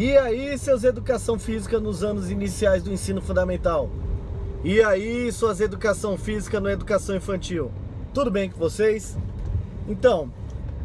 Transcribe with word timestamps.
E 0.00 0.16
aí, 0.16 0.56
seus 0.56 0.84
educação 0.84 1.40
física 1.40 1.80
nos 1.80 2.04
anos 2.04 2.30
iniciais 2.30 2.84
do 2.84 2.92
ensino 2.92 3.20
fundamental? 3.20 3.90
E 4.62 4.80
aí, 4.80 5.32
suas 5.32 5.60
educação 5.60 6.16
física 6.16 6.60
no 6.60 6.70
educação 6.70 7.16
infantil? 7.16 7.72
Tudo 8.14 8.30
bem 8.30 8.48
com 8.48 8.60
vocês? 8.60 9.18
Então, 9.88 10.30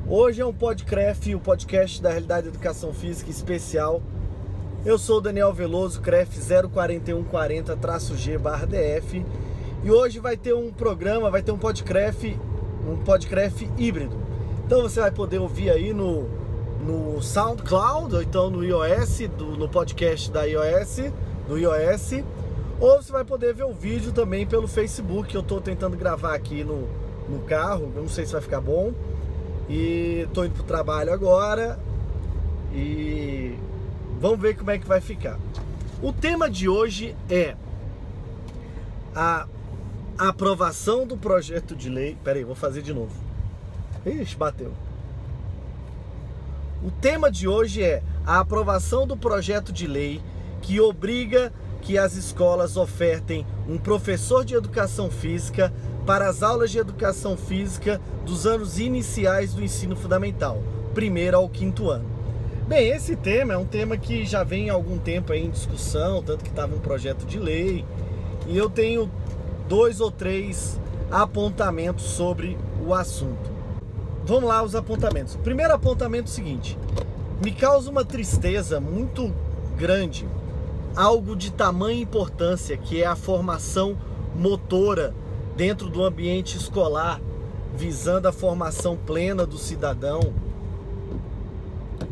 hoje 0.08 0.42
é 0.42 0.46
um 0.48 0.52
podcast, 0.52 1.36
o 1.36 1.40
podcast 1.40 2.02
da 2.02 2.10
Realidade 2.10 2.48
Educação 2.48 2.92
Física 2.92 3.30
especial. 3.30 4.02
Eu 4.84 4.98
sou 4.98 5.20
o 5.20 5.22
Daniel 5.22 5.54
Veloso, 5.54 6.02
CREF 6.02 6.40
04140-G/DF, 6.40 9.26
e 9.84 9.92
hoje 9.92 10.18
vai 10.18 10.36
ter 10.36 10.56
um 10.56 10.72
programa, 10.72 11.30
vai 11.30 11.44
ter 11.44 11.52
um 11.52 11.60
podcast, 11.60 12.36
um 12.90 12.98
podcast 12.98 13.70
híbrido. 13.78 14.18
Então 14.66 14.82
você 14.82 15.02
vai 15.02 15.12
poder 15.12 15.38
ouvir 15.38 15.70
aí 15.70 15.94
no 15.94 16.42
no 16.84 17.22
SoundCloud, 17.22 18.16
ou 18.16 18.22
então 18.22 18.50
no 18.50 18.64
iOS, 18.64 19.20
do, 19.38 19.58
no 19.58 19.70
podcast 19.70 20.30
da 20.30 20.44
iOS, 20.44 21.12
do 21.48 21.58
iOS, 21.58 22.24
ou 22.80 23.02
você 23.02 23.12
vai 23.12 23.24
poder 23.24 23.54
ver 23.54 23.64
o 23.64 23.74
vídeo 23.74 24.12
também 24.12 24.46
pelo 24.46 24.68
Facebook. 24.68 25.34
Eu 25.34 25.42
estou 25.42 25.62
tentando 25.62 25.96
gravar 25.96 26.36
aqui 26.36 26.64
no, 26.64 26.88
no 27.30 27.40
carro, 27.46 27.92
não 27.96 28.10
sei 28.10 28.26
se 28.26 28.34
vai 28.34 28.42
ficar 28.42 28.62
bom. 28.62 28.94
E 29.70 30.26
estou 30.28 30.46
indo 30.46 30.54
para 30.54 30.64
o 30.64 30.66
trabalho 30.66 31.14
agora 31.14 31.80
e 32.74 33.56
vamos 34.20 34.40
ver 34.42 34.58
como 34.58 34.72
é 34.72 34.78
que 34.78 34.86
vai 34.86 35.00
ficar. 35.00 35.40
O 36.02 36.12
tema 36.12 36.50
de 36.50 36.68
hoje 36.68 37.16
é 37.30 37.56
a 39.16 39.48
aprovação 40.18 41.08
do 41.08 41.16
projeto 41.16 41.76
de 41.76 41.90
lei. 41.90 42.18
Peraí, 42.24 42.44
vou 42.44 42.56
fazer 42.56 42.82
de 42.82 42.94
novo. 42.94 43.14
Ixi, 44.06 44.36
bateu. 44.36 44.74
O 46.86 46.92
tema 46.92 47.32
de 47.32 47.48
hoje 47.48 47.82
é 47.82 48.04
a 48.26 48.42
aprovação 48.42 49.08
do 49.08 49.16
projeto 49.16 49.72
de 49.72 49.88
lei 49.88 50.22
que 50.62 50.82
obriga 50.82 51.54
que 51.82 51.98
as 51.98 52.18
escolas 52.18 52.76
ofertem 52.76 53.46
um 53.70 53.78
professor 53.78 54.44
de 54.44 54.54
educação 54.54 55.10
física 55.10 55.74
para 56.06 56.28
as 56.28 56.44
aulas 56.44 56.72
de 56.72 56.80
educação 56.80 57.38
física 57.38 58.02
dos 58.26 58.46
anos 58.46 58.80
iniciais 58.80 59.54
do 59.54 59.64
ensino 59.64 59.96
fundamental, 59.96 60.62
primeiro 60.94 61.38
ao 61.38 61.48
quinto 61.48 61.90
ano. 61.90 62.06
Bem, 62.68 62.90
esse 62.90 63.16
tema 63.16 63.54
é 63.54 63.58
um 63.58 63.66
tema 63.66 63.96
que 63.96 64.26
já 64.26 64.44
vem 64.44 64.70
há 64.70 64.74
algum 64.74 64.98
tempo 64.98 65.34
em 65.34 65.50
discussão, 65.50 66.22
tanto 66.22 66.44
que 66.44 66.50
estava 66.50 66.76
um 66.76 66.80
projeto 66.80 67.26
de 67.26 67.40
lei, 67.40 67.86
e 68.46 68.58
eu 68.58 68.70
tenho 68.70 69.10
dois 69.70 70.02
ou 70.02 70.12
três 70.12 70.78
apontamentos 71.10 72.04
sobre 72.04 72.58
o 72.86 72.94
assunto 72.94 73.53
vamos 74.26 74.44
lá 74.44 74.64
os 74.64 74.76
apontamentos. 74.76 75.36
Primeiro 75.38 75.74
apontamento 75.74 76.30
é 76.30 76.32
o 76.32 76.34
seguinte: 76.34 76.78
me 77.44 77.52
causa 77.52 77.90
uma 77.90 78.06
tristeza 78.06 78.80
muito 78.80 79.34
grande 79.78 80.28
algo 80.96 81.36
de 81.36 81.52
tamanha 81.52 82.02
importância 82.02 82.78
que 82.78 83.02
é 83.02 83.06
a 83.06 83.16
formação 83.16 83.98
motora 84.36 85.14
dentro 85.56 85.90
do 85.90 86.04
ambiente 86.04 86.58
escolar, 86.58 87.20
visando 87.76 88.28
a 88.28 88.32
formação 88.32 88.96
plena 88.96 89.46
do 89.46 89.58
cidadão, 89.58 90.34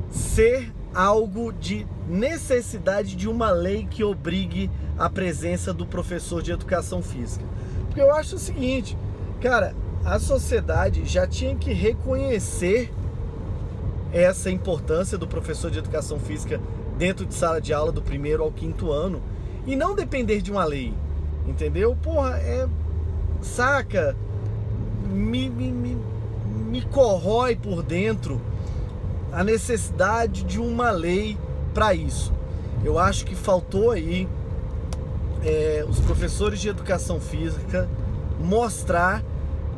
ser 0.09 0.71
algo 0.93 1.51
de 1.53 1.87
necessidade 2.07 3.15
de 3.15 3.29
uma 3.29 3.51
lei 3.51 3.87
que 3.89 4.03
obrigue 4.03 4.69
a 4.97 5.09
presença 5.09 5.73
do 5.73 5.85
professor 5.85 6.41
de 6.41 6.51
educação 6.51 7.01
física. 7.01 7.45
Porque 7.85 8.01
eu 8.01 8.13
acho 8.13 8.35
o 8.35 8.39
seguinte, 8.39 8.97
cara, 9.39 9.75
a 10.03 10.19
sociedade 10.19 11.05
já 11.05 11.27
tinha 11.27 11.55
que 11.55 11.71
reconhecer 11.73 12.91
essa 14.11 14.49
importância 14.49 15.17
do 15.17 15.27
professor 15.27 15.71
de 15.71 15.79
educação 15.79 16.19
física 16.19 16.59
dentro 16.97 17.25
de 17.25 17.33
sala 17.33 17.61
de 17.61 17.73
aula 17.73 17.91
do 17.91 18.01
primeiro 18.01 18.43
ao 18.43 18.51
quinto 18.51 18.91
ano 18.91 19.21
e 19.65 19.75
não 19.75 19.95
depender 19.95 20.41
de 20.41 20.51
uma 20.51 20.65
lei, 20.65 20.93
entendeu? 21.47 21.95
Porra, 22.01 22.37
é. 22.37 22.67
Saca? 23.41 24.15
Me, 25.09 25.49
me, 25.49 25.71
me, 25.71 25.97
me 26.67 26.81
corrói 26.83 27.55
por 27.55 27.81
dentro 27.81 28.39
a 29.31 29.43
necessidade 29.43 30.43
de 30.43 30.59
uma 30.59 30.91
lei 30.91 31.37
para 31.73 31.93
isso. 31.93 32.33
Eu 32.83 32.99
acho 32.99 33.25
que 33.25 33.35
faltou 33.35 33.91
aí 33.91 34.27
é, 35.43 35.85
os 35.87 35.99
professores 35.99 36.59
de 36.59 36.69
educação 36.69 37.19
física 37.19 37.89
mostrar 38.39 39.23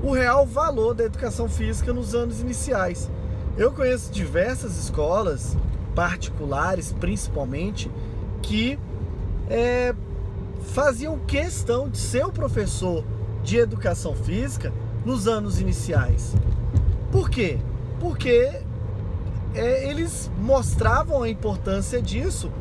o 0.03 0.12
real 0.12 0.46
valor 0.46 0.94
da 0.94 1.06
educação 1.06 1.47
física 1.47 1.94
nos 1.94 2.14
anos 2.14 2.41
iniciais. 2.41 3.09
Eu 3.58 3.72
conheço 3.72 4.12
diversas 4.12 4.78
escolas 4.78 5.58
particulares, 5.96 6.91
principalmente, 6.91 7.90
que 8.42 8.78
é, 9.50 9.96
faziam 10.74 11.18
questão 11.19 11.88
de 11.88 11.97
ser 11.97 12.25
o 12.25 12.31
professor 12.31 13.06
de 13.44 13.58
educação 13.58 14.13
física 14.13 14.74
nos 15.06 15.28
anos 15.28 15.62
iniciais. 15.62 16.36
Por 17.09 17.30
quê? 17.30 17.59
Porque 18.00 18.52
é, 19.56 19.90
eles 19.90 20.30
mostravam 20.38 21.24
a 21.24 21.30
importância 21.30 22.02
disso 22.02 22.52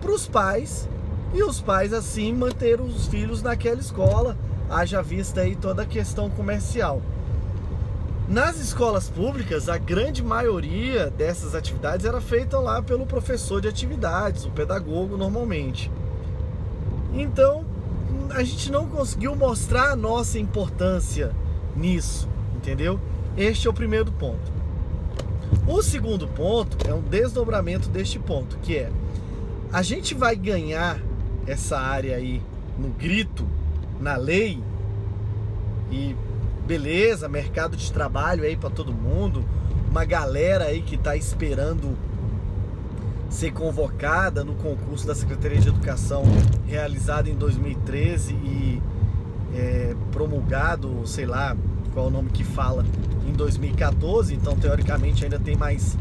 para 0.00 0.10
os 0.10 0.26
pais 0.26 0.88
e 1.32 1.42
os 1.44 1.60
pais 1.60 1.92
assim 1.92 2.32
manter 2.32 2.80
os 2.80 3.06
filhos 3.06 3.42
naquela 3.42 3.80
escola 3.80 4.36
haja 4.70 5.02
vista 5.02 5.40
aí 5.40 5.56
toda 5.56 5.82
a 5.82 5.86
questão 5.86 6.28
comercial. 6.30 7.02
Nas 8.28 8.60
escolas 8.60 9.08
públicas, 9.08 9.68
a 9.68 9.78
grande 9.78 10.22
maioria 10.22 11.08
dessas 11.08 11.54
atividades 11.54 12.04
era 12.04 12.20
feita 12.20 12.58
lá 12.58 12.82
pelo 12.82 13.06
professor 13.06 13.60
de 13.60 13.68
atividades, 13.68 14.44
o 14.44 14.50
pedagogo 14.50 15.16
normalmente. 15.16 15.90
Então, 17.14 17.64
a 18.30 18.42
gente 18.42 18.70
não 18.70 18.86
conseguiu 18.86 19.34
mostrar 19.34 19.92
a 19.92 19.96
nossa 19.96 20.38
importância 20.38 21.32
nisso, 21.74 22.28
entendeu? 22.54 23.00
Este 23.36 23.66
é 23.66 23.70
o 23.70 23.74
primeiro 23.74 24.12
ponto. 24.12 24.52
O 25.66 25.82
segundo 25.82 26.28
ponto 26.28 26.76
é 26.86 26.92
um 26.92 27.00
desdobramento 27.00 27.88
deste 27.88 28.18
ponto, 28.18 28.58
que 28.58 28.76
é 28.76 28.92
a 29.72 29.82
gente 29.82 30.14
vai 30.14 30.36
ganhar 30.36 31.00
essa 31.46 31.78
área 31.78 32.16
aí 32.16 32.42
no 32.78 32.88
grito 32.88 33.46
na 34.00 34.16
lei 34.16 34.62
e 35.90 36.14
beleza, 36.66 37.28
mercado 37.28 37.76
de 37.76 37.90
trabalho 37.90 38.44
aí 38.44 38.56
para 38.56 38.70
todo 38.70 38.92
mundo, 38.92 39.44
uma 39.90 40.04
galera 40.04 40.64
aí 40.64 40.82
que 40.82 40.96
está 40.96 41.16
esperando 41.16 41.96
ser 43.30 43.52
convocada 43.52 44.44
no 44.44 44.54
concurso 44.54 45.06
da 45.06 45.14
Secretaria 45.14 45.60
de 45.60 45.68
Educação 45.68 46.22
realizado 46.66 47.28
em 47.28 47.34
2013 47.34 48.32
e 48.32 48.82
é, 49.54 49.94
promulgado, 50.12 51.06
sei 51.06 51.26
lá 51.26 51.56
qual 51.92 52.06
é 52.06 52.08
o 52.08 52.12
nome 52.12 52.30
que 52.30 52.44
fala, 52.44 52.84
em 53.26 53.32
2014. 53.32 54.34
Então, 54.34 54.56
teoricamente, 54.56 55.24
ainda 55.24 55.38
tem 55.38 55.56
mais 55.56 55.96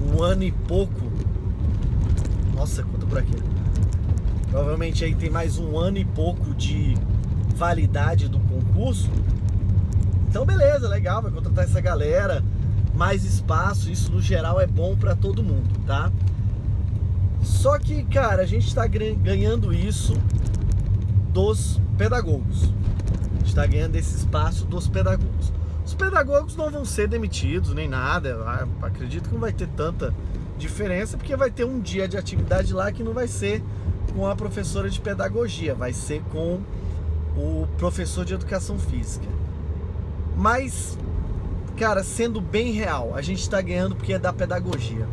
um 0.00 0.22
ano 0.22 0.42
e 0.42 0.52
pouco. 0.52 1.00
Nossa, 2.54 2.82
quanto 2.82 3.06
por 3.06 3.18
aqui. 3.18 3.34
Provavelmente 4.50 5.04
aí 5.04 5.14
tem 5.14 5.30
mais 5.30 5.58
um 5.58 5.76
ano 5.76 5.98
e 5.98 6.04
pouco 6.04 6.54
de 6.54 6.96
validade 7.54 8.28
do 8.28 8.38
concurso. 8.40 9.10
Então 10.28 10.44
beleza, 10.44 10.88
legal, 10.88 11.22
vai 11.22 11.30
contratar 11.30 11.64
essa 11.64 11.80
galera, 11.80 12.42
mais 12.94 13.24
espaço, 13.24 13.90
isso 13.90 14.10
no 14.12 14.20
geral 14.20 14.60
é 14.60 14.66
bom 14.66 14.96
para 14.96 15.14
todo 15.14 15.42
mundo, 15.42 15.68
tá? 15.86 16.10
Só 17.42 17.78
que, 17.78 18.02
cara, 18.04 18.42
a 18.42 18.46
gente 18.46 18.66
está 18.66 18.86
ganhando 18.86 19.72
isso 19.72 20.14
dos 21.32 21.80
pedagogos. 21.98 22.64
A 22.64 23.38
gente 23.38 23.48
está 23.48 23.66
ganhando 23.66 23.96
esse 23.96 24.16
espaço 24.16 24.64
dos 24.64 24.88
pedagogos. 24.88 25.52
Os 25.84 25.94
pedagogos 25.94 26.56
não 26.56 26.70
vão 26.70 26.84
ser 26.84 27.06
demitidos 27.06 27.74
nem 27.74 27.86
nada. 27.86 28.66
Acredito 28.80 29.28
que 29.28 29.34
não 29.34 29.40
vai 29.40 29.52
ter 29.52 29.68
tanta 29.68 30.14
diferença, 30.56 31.16
porque 31.18 31.36
vai 31.36 31.50
ter 31.50 31.64
um 31.64 31.80
dia 31.80 32.08
de 32.08 32.16
atividade 32.16 32.72
lá 32.72 32.90
que 32.90 33.02
não 33.02 33.12
vai 33.12 33.28
ser 33.28 33.62
com 34.14 34.26
a 34.26 34.34
professora 34.34 34.88
de 34.88 35.00
pedagogia, 35.00 35.74
vai 35.74 35.92
ser 35.92 36.22
com 36.32 36.60
o 37.36 37.66
professor 37.78 38.24
de 38.24 38.34
educação 38.34 38.78
física. 38.78 39.26
Mas, 40.36 40.98
cara, 41.76 42.02
sendo 42.02 42.40
bem 42.40 42.72
real, 42.72 43.12
a 43.14 43.22
gente 43.22 43.40
está 43.40 43.60
ganhando 43.60 43.94
porque 43.94 44.12
é 44.12 44.18
da 44.18 44.32
pedagogia. 44.32 45.06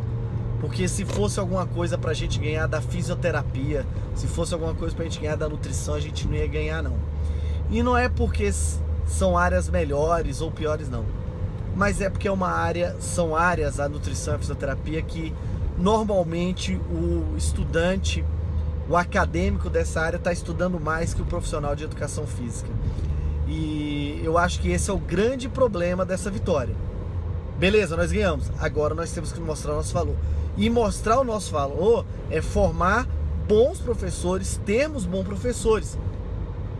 Porque 0.60 0.86
se 0.86 1.04
fosse 1.04 1.40
alguma 1.40 1.66
coisa 1.66 1.98
para 1.98 2.12
a 2.12 2.14
gente 2.14 2.38
ganhar 2.38 2.66
da 2.66 2.80
fisioterapia, 2.80 3.84
se 4.14 4.28
fosse 4.28 4.54
alguma 4.54 4.74
coisa 4.74 4.94
para 4.94 5.04
a 5.04 5.08
gente 5.08 5.20
ganhar 5.20 5.36
da 5.36 5.48
nutrição, 5.48 5.94
a 5.94 6.00
gente 6.00 6.26
não 6.26 6.34
ia 6.34 6.46
ganhar, 6.46 6.82
não. 6.82 6.96
E 7.70 7.82
não 7.82 7.96
é 7.96 8.08
porque 8.08 8.50
são 9.06 9.36
áreas 9.36 9.68
melhores 9.68 10.40
ou 10.40 10.50
piores, 10.50 10.88
não. 10.88 11.04
Mas 11.74 12.00
é 12.00 12.08
porque 12.08 12.28
é 12.28 12.32
uma 12.32 12.50
área, 12.50 12.96
são 13.00 13.34
áreas, 13.34 13.80
a 13.80 13.88
nutrição 13.88 14.34
e 14.34 14.36
a 14.36 14.38
fisioterapia, 14.38 15.02
que 15.02 15.34
normalmente 15.78 16.76
o 16.76 17.34
estudante 17.36 18.24
o 18.92 18.96
acadêmico 18.98 19.70
dessa 19.70 20.02
área 20.02 20.18
está 20.18 20.30
estudando 20.34 20.78
mais 20.78 21.14
que 21.14 21.22
o 21.22 21.24
profissional 21.24 21.74
de 21.74 21.82
educação 21.82 22.26
física. 22.26 22.68
E 23.48 24.20
eu 24.22 24.36
acho 24.36 24.60
que 24.60 24.70
esse 24.70 24.90
é 24.90 24.92
o 24.92 24.98
grande 24.98 25.48
problema 25.48 26.04
dessa 26.04 26.30
vitória. 26.30 26.76
Beleza, 27.58 27.96
nós 27.96 28.12
ganhamos. 28.12 28.50
Agora 28.58 28.94
nós 28.94 29.10
temos 29.10 29.32
que 29.32 29.40
mostrar 29.40 29.72
o 29.72 29.76
nosso 29.76 29.94
valor. 29.94 30.14
E 30.58 30.68
mostrar 30.68 31.18
o 31.18 31.24
nosso 31.24 31.50
valor 31.52 32.04
é 32.30 32.42
formar 32.42 33.08
bons 33.48 33.80
professores, 33.80 34.60
termos 34.66 35.06
bons 35.06 35.24
professores. 35.24 35.96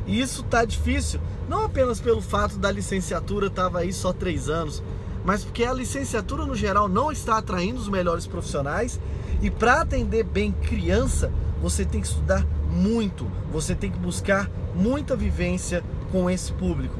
E 0.06 0.20
isso 0.20 0.42
tá 0.42 0.66
difícil, 0.66 1.18
não 1.48 1.64
apenas 1.64 1.98
pelo 1.98 2.20
fato 2.20 2.58
da 2.58 2.70
licenciatura 2.70 3.48
tava 3.48 3.78
aí 3.78 3.90
só 3.90 4.12
três 4.12 4.50
anos, 4.50 4.82
mas 5.24 5.44
porque 5.44 5.64
a 5.64 5.72
licenciatura 5.72 6.44
no 6.44 6.54
geral 6.54 6.90
não 6.90 7.10
está 7.10 7.38
atraindo 7.38 7.80
os 7.80 7.88
melhores 7.88 8.26
profissionais 8.26 9.00
e 9.40 9.50
para 9.50 9.80
atender 9.80 10.24
bem 10.24 10.52
criança, 10.52 11.32
você 11.62 11.84
tem 11.84 12.00
que 12.00 12.08
estudar 12.08 12.44
muito, 12.68 13.30
você 13.52 13.74
tem 13.74 13.90
que 13.90 13.98
buscar 13.98 14.50
muita 14.74 15.14
vivência 15.14 15.84
com 16.10 16.28
esse 16.28 16.52
público. 16.52 16.98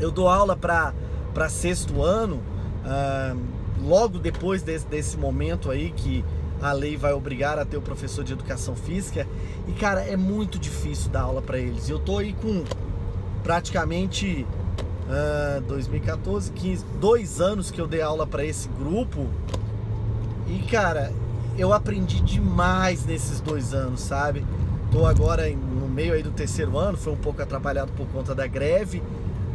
Eu 0.00 0.10
dou 0.10 0.26
aula 0.26 0.56
para 0.56 1.48
sexto 1.50 2.02
ano, 2.02 2.42
ah, 2.84 3.36
logo 3.84 4.18
depois 4.18 4.62
desse, 4.62 4.86
desse 4.86 5.18
momento 5.18 5.70
aí 5.70 5.92
que 5.94 6.24
a 6.62 6.72
lei 6.72 6.96
vai 6.96 7.12
obrigar 7.12 7.58
a 7.58 7.64
ter 7.64 7.76
o 7.76 7.82
professor 7.82 8.24
de 8.24 8.32
educação 8.32 8.74
física. 8.74 9.26
E 9.68 9.72
cara, 9.72 10.00
é 10.00 10.16
muito 10.16 10.58
difícil 10.58 11.10
dar 11.10 11.22
aula 11.22 11.42
para 11.42 11.58
eles. 11.58 11.88
Eu 11.90 11.98
tô 11.98 12.18
aí 12.18 12.32
com 12.32 12.64
praticamente 13.42 14.46
uh, 15.08 15.60
2014, 15.62 16.52
15, 16.52 16.84
dois 17.00 17.40
anos 17.40 17.70
que 17.70 17.80
eu 17.80 17.86
dei 17.86 18.00
aula 18.00 18.26
para 18.26 18.44
esse 18.44 18.68
grupo. 18.68 19.28
E 20.48 20.60
cara, 20.70 21.12
eu 21.56 21.72
aprendi 21.72 22.20
demais 22.22 23.04
nesses 23.04 23.40
dois 23.40 23.74
anos, 23.74 24.00
sabe? 24.00 24.44
Tô 24.90 25.06
agora 25.06 25.48
no 25.50 25.88
meio 25.88 26.14
aí 26.14 26.22
do 26.22 26.30
terceiro 26.30 26.78
ano, 26.78 26.96
foi 26.96 27.12
um 27.12 27.16
pouco 27.16 27.42
atrapalhado 27.42 27.92
por 27.92 28.06
conta 28.08 28.34
da 28.34 28.46
greve, 28.46 29.02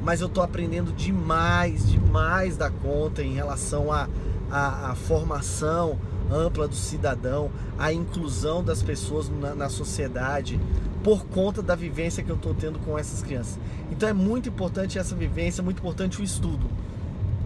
mas 0.04 0.22
eu 0.22 0.30
tô 0.30 0.42
aprendendo 0.42 0.92
demais, 0.94 1.90
demais 1.90 2.58
da 2.58 2.70
conta 2.70 3.22
em 3.24 3.34
relação 3.34 3.92
à 3.92 4.08
a, 4.50 4.58
a, 4.58 4.92
a, 4.92 4.96
formação 4.96 6.00
ampla 6.32 6.68
do 6.68 6.76
cidadão, 6.76 7.52
a 7.78 7.92
inclusão 7.92 8.64
das 8.64 8.82
pessoas 8.82 9.30
na, 9.30 9.54
na 9.54 9.70
sociedade, 9.70 10.60
por 11.04 11.26
conta 11.26 11.62
da 11.62 11.76
vivência 11.76 12.24
que 12.24 12.30
eu 12.30 12.36
estou 12.36 12.54
tendo 12.54 12.80
com 12.80 12.98
essas 12.98 13.22
crianças. 13.22 13.60
Então 13.92 14.08
é 14.08 14.14
muito 14.14 14.50
importante 14.50 14.98
essa 14.98 15.16
vivência, 15.16 15.64
muito 15.64 15.80
importante 15.80 16.22
o 16.22 16.24
estudo. 16.24 16.68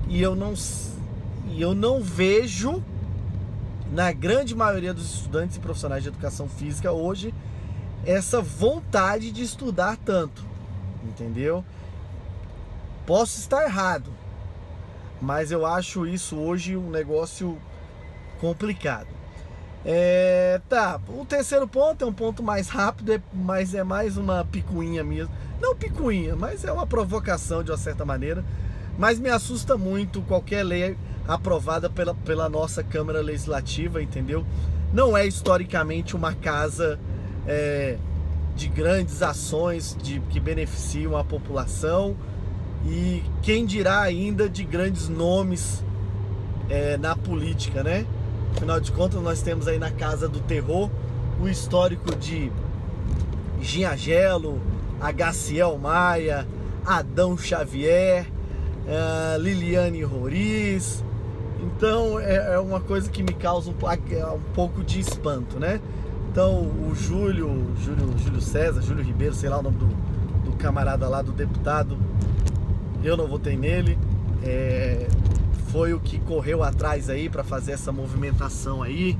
E 0.07 0.21
eu 0.21 0.36
não, 0.36 0.53
e 1.50 1.62
eu 1.62 1.74
não 1.74 2.01
vejo 2.01 2.81
na 3.91 4.11
grande 4.13 4.55
maioria 4.55 4.93
dos 4.93 5.13
estudantes 5.13 5.57
e 5.57 5.59
profissionais 5.59 6.01
de 6.01 6.09
educação 6.09 6.47
física 6.47 6.91
hoje 6.91 7.33
essa 8.05 8.41
vontade 8.41 9.31
de 9.31 9.43
estudar 9.43 9.97
tanto, 9.97 10.43
entendeu? 11.03 11.63
Posso 13.05 13.38
estar 13.38 13.63
errado, 13.63 14.11
mas 15.21 15.51
eu 15.51 15.65
acho 15.65 16.07
isso 16.07 16.38
hoje 16.38 16.75
um 16.75 16.89
negócio 16.89 17.57
complicado. 18.39 19.07
É, 19.83 20.61
tá, 20.69 20.99
o 21.09 21.25
terceiro 21.25 21.67
ponto 21.67 22.03
é 22.03 22.07
um 22.07 22.13
ponto 22.13 22.41
mais 22.41 22.69
rápido, 22.69 23.13
é, 23.13 23.21
mas 23.33 23.73
é 23.73 23.83
mais 23.83 24.15
uma 24.17 24.45
picuinha 24.45 25.03
mesmo. 25.03 25.33
Não 25.59 25.75
picuinha, 25.75 26.35
mas 26.35 26.63
é 26.63 26.71
uma 26.71 26.88
provocação 26.88 27.63
de 27.63 27.71
uma 27.71 27.77
certa 27.77 28.05
maneira. 28.05 28.43
Mas 28.97 29.19
me 29.19 29.29
assusta 29.29 29.77
muito 29.77 30.21
qualquer 30.23 30.63
lei 30.63 30.97
aprovada 31.27 31.89
pela, 31.89 32.13
pela 32.13 32.50
nossa 32.50 32.83
Câmara 32.83 33.21
Legislativa, 33.21 34.01
entendeu? 34.01 34.45
Não 34.94 35.15
é 35.15 35.25
historicamente 35.25 36.15
uma 36.15 36.33
casa 36.33 37.00
é, 37.47 37.97
de 38.56 38.68
grandes 38.68 39.21
ações 39.21 39.95
de, 40.01 40.19
que 40.29 40.39
beneficiam 40.39 41.15
a 41.15 41.23
população 41.23 42.15
e 42.85 43.23
quem 43.41 43.65
dirá 43.65 44.01
ainda 44.01 44.50
de 44.50 44.63
grandes 44.63 45.07
nomes 45.07 45.83
é, 46.69 46.97
na 46.97 47.15
política, 47.15 47.83
né? 47.83 48.06
Afinal 48.56 48.79
de 48.79 48.91
contas, 48.91 49.21
nós 49.21 49.41
temos 49.41 49.67
aí 49.67 49.77
na 49.77 49.91
Casa 49.91 50.27
do 50.27 50.39
Terror 50.39 50.89
o 51.41 51.47
histórico 51.47 52.15
de 52.15 52.51
Ginhagelo, 53.62 54.59
Agaciel 55.00 55.77
Maia, 55.77 56.47
Adão 56.85 57.38
Xavier, 57.38 58.25
uh, 58.85 59.39
Liliane 59.39 60.03
Roriz. 60.03 61.03
Então 61.62 62.19
é, 62.19 62.54
é, 62.54 62.60
uma 62.60 62.80
coisa 62.80 63.10
que 63.10 63.22
me 63.22 63.34
causa 63.34 63.69
um, 63.69 63.75
é 64.12 64.25
um, 64.25 64.40
pouco 64.54 64.84
de 64.84 65.00
espanto, 65.00 65.60
né? 65.60 65.80
Então 66.31 66.62
o 66.62 66.94
Júlio, 66.96 67.72
Júlio, 67.84 68.18
Júlio 68.18 68.42
César, 68.42 68.81
Júlio 68.81 69.04
Ribeiro, 69.04 69.36
sei 69.36 69.50
lá 69.50 69.60
o 69.60 69.63
nome 69.63 69.78
do, 69.78 69.88
do 70.46 70.58
camarada 70.58 71.08
lá, 71.08 71.22
do 71.22 71.31
deputado, 71.31 71.98
eu 73.04 73.16
não 73.16 73.28
votei 73.28 73.56
nele. 73.56 73.98
É, 74.44 75.08
foi 75.68 75.94
o 75.94 76.00
que 76.00 76.19
correu 76.19 76.63
atrás 76.63 77.10
aí 77.10 77.30
para 77.30 77.44
fazer 77.44 77.74
essa 77.74 77.92
movimentação 77.92 78.81
aí. 78.81 79.18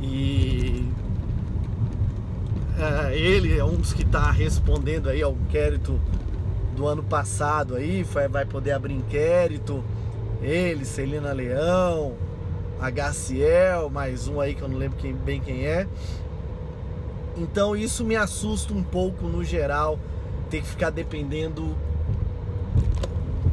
E 0.00 0.88
é, 2.78 3.16
ele 3.16 3.58
é 3.58 3.64
um 3.64 3.74
dos 3.74 3.92
que 3.92 4.02
está 4.02 4.30
respondendo 4.30 5.08
aí 5.08 5.22
ao 5.22 5.32
inquérito 5.32 6.00
do 6.76 6.86
ano 6.86 7.02
passado 7.02 7.74
aí, 7.74 8.02
vai 8.28 8.46
poder 8.46 8.72
abrir 8.72 8.94
inquérito. 8.94 9.84
Ele, 10.42 10.84
Celina 10.86 11.32
Leão, 11.32 12.14
HCL, 12.80 13.90
mais 13.90 14.26
um 14.26 14.40
aí 14.40 14.54
que 14.54 14.62
eu 14.62 14.68
não 14.68 14.78
lembro 14.78 14.96
quem, 14.96 15.12
bem 15.12 15.40
quem 15.40 15.66
é. 15.66 15.86
Então 17.36 17.76
isso 17.76 18.04
me 18.04 18.16
assusta 18.16 18.72
um 18.72 18.82
pouco 18.82 19.26
no 19.26 19.44
geral, 19.44 19.98
ter 20.48 20.62
que 20.62 20.66
ficar 20.66 20.90
dependendo 20.90 21.76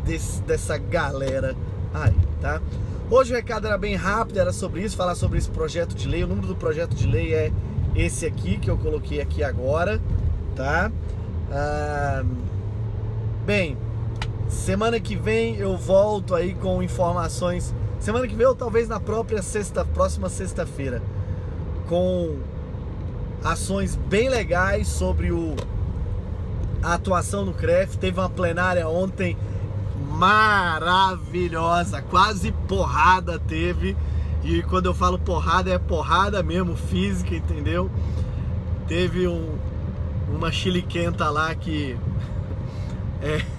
desse, 0.06 0.42
dessa 0.44 0.78
galera 0.78 1.56
aí, 1.94 2.16
tá? 2.40 2.62
Hoje 3.10 3.34
o 3.34 3.36
recado 3.36 3.68
era 3.68 3.78
bem 3.78 3.96
rápido, 3.96 4.40
era 4.40 4.54
sobre 4.54 4.82
isso, 4.82 4.96
falar 4.96 5.16
sobre 5.16 5.38
esse 5.38 5.50
projeto 5.50 5.94
de 5.94 6.08
lei. 6.08 6.24
O 6.24 6.28
número 6.28 6.48
do 6.48 6.56
projeto 6.56 6.96
de 6.96 7.06
lei 7.06 7.34
é 7.34 7.52
esse 7.96 8.26
aqui 8.26 8.58
que 8.58 8.70
eu 8.70 8.78
coloquei 8.78 9.22
aqui 9.22 9.44
agora, 9.44 10.02
tá? 10.56 10.92
Ah, 11.52 12.24
bem, 13.46 13.78
semana 14.48 15.00
que 15.00 15.16
vem 15.16 15.56
eu 15.56 15.78
volto 15.78 16.36
aí 16.36 16.54
com 16.54 16.82
informações. 16.82 17.74
Semana 18.00 18.28
que 18.28 18.36
vem 18.36 18.46
ou 18.46 18.56
talvez 18.56 18.88
na 18.88 19.00
própria 19.00 19.42
sexta, 19.42 19.84
próxima 19.84 20.30
sexta-feira, 20.30 21.02
com 21.88 22.38
ações 23.44 23.96
bem 23.96 24.30
legais 24.30 24.88
sobre 24.88 25.32
o 25.32 25.56
a 26.82 26.94
atuação 26.94 27.44
no 27.46 27.54
CREF. 27.54 27.98
Teve 27.98 28.20
uma 28.20 28.30
plenária 28.30 28.88
ontem 28.88 29.38
maravilhosa, 30.12 32.02
quase 32.02 32.52
porrada 32.68 33.40
teve. 33.40 33.98
E 34.44 34.62
quando 34.64 34.86
eu 34.86 34.94
falo 34.94 35.18
porrada, 35.20 35.72
é 35.72 35.78
porrada 35.78 36.42
mesmo, 36.44 36.76
física, 36.76 37.36
entendeu? 37.36 37.90
Teve 38.88 39.28
um, 39.28 39.58
uma 40.30 40.52
chiliquenta 40.52 41.30
lá 41.30 41.54
que. 41.56 41.98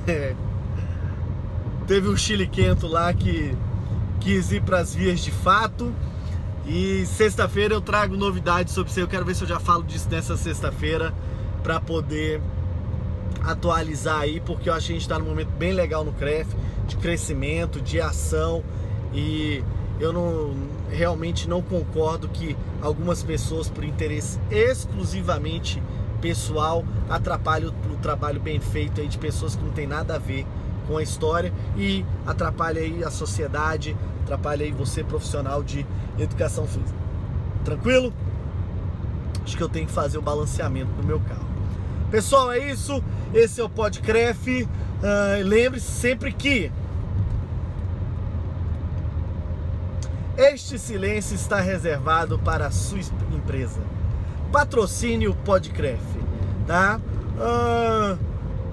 É, 0.07 0.37
teve 1.89 2.07
um 2.07 2.17
chiliquento 2.17 2.87
lá 2.87 3.13
que 3.15 3.57
quis 4.21 4.53
ir 4.53 4.63
para 4.63 4.79
as 4.79 4.95
vias 4.95 5.21
de 5.21 5.31
fato. 5.33 5.93
E 6.67 7.07
sexta-feira 7.07 7.75
eu 7.75 7.81
trago 7.81 8.15
novidades 8.15 8.75
sobre 8.75 8.91
isso. 8.91 9.01
Eu 9.01 9.09
quero 9.09 9.25
ver 9.25 9.35
se 9.35 9.43
eu 9.43 9.49
já 9.49 9.59
falo 9.59 9.83
disso 9.83 10.07
nessa 10.11 10.37
sexta-feira 10.37 11.15
para 11.63 11.81
poder 11.81 12.43
atualizar 13.43 14.21
aí, 14.21 14.39
porque 14.41 14.69
eu 14.69 14.75
acho 14.75 14.89
que 14.89 14.93
a 14.93 14.95
gente 14.97 15.03
está 15.03 15.19
num 15.19 15.25
momento 15.25 15.51
bem 15.59 15.73
legal 15.73 16.05
no 16.05 16.13
CREF, 16.13 16.55
de 16.87 16.97
crescimento, 16.97 17.81
de 17.81 17.99
ação 18.01 18.63
e 19.15 19.65
eu 19.99 20.13
não 20.13 20.55
realmente 20.91 21.49
não 21.49 21.63
concordo 21.63 22.29
que 22.29 22.57
algumas 22.83 23.23
pessoas 23.23 23.71
por 23.71 23.85
interesse 23.85 24.39
exclusivamente 24.51 25.83
pessoal 26.21 26.85
atrapalhem 27.09 27.69
o, 27.69 27.93
o 27.95 27.97
trabalho 27.97 28.41
bem 28.41 28.61
feito 28.61 29.01
aí 29.01 29.09
de 29.09 29.17
pessoas 29.17 29.57
que 29.57 29.65
não 29.65 29.73
tem 29.73 29.87
nada 29.87 30.17
a 30.17 30.19
ver 30.19 30.47
com 30.89 30.97
a 30.97 31.03
história 31.03 31.53
e 31.77 32.05
atrapalha 32.27 32.81
aí 32.81 33.05
a 33.05 33.11
sociedade, 33.11 33.95
atrapalha 34.23 34.65
aí 34.65 34.73
você 34.73 35.05
profissional 35.05 35.63
de 35.63 35.87
educação 36.19 36.67
física. 36.67 36.99
Tranquilo? 37.65 38.13
Acho 39.45 39.57
que 39.57 39.63
eu 39.63 39.69
tenho 39.69 39.87
que 39.87 39.93
fazer 39.93 40.19
o 40.19 40.23
balanceamento 40.23 40.91
no 40.97 41.05
meu 41.05 41.21
carro. 41.21 41.47
Pessoal, 42.11 42.51
é 42.51 42.71
isso. 42.73 43.05
Esse 43.35 43.61
é 43.61 43.65
o 43.65 43.69
Podcref. 43.69 44.63
Uh, 44.65 45.45
Lembre-se 45.45 45.87
sempre 45.87 46.33
que 46.33 46.73
este 50.37 50.79
silêncio 50.79 51.35
está 51.35 51.61
reservado 51.61 52.39
para 52.39 52.67
a 52.67 52.71
sua 52.71 53.01
empresa. 53.33 53.81
Patrocínio 54.51 55.35
Podcref, 55.45 56.01
tá? 56.67 57.01
Uh, 57.37 58.28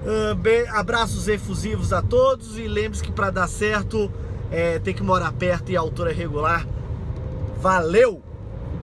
uh, 0.06 0.78
abraços 0.78 1.28
efusivos 1.28 1.92
a 1.92 2.00
todos 2.00 2.58
e 2.58 2.66
lembre-se 2.68 3.02
que 3.02 3.12
para 3.12 3.30
dar 3.30 3.48
certo 3.48 4.10
é, 4.50 4.78
tem 4.78 4.94
que 4.94 5.02
morar 5.02 5.32
perto 5.32 5.70
e 5.70 5.76
a 5.76 5.80
altura 5.80 6.10
é 6.10 6.14
regular. 6.14 6.66
Valeu! 7.60 8.25